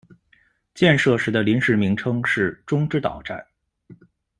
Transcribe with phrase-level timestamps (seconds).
[0.73, 3.45] 建设时的临时名称是「中之岛站」。